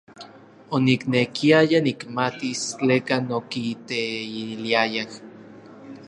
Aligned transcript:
Oniknekiaya 0.75 1.77
nikmatis 1.87 2.61
tlekan 2.79 3.25
okiteiliayaj. 3.39 5.11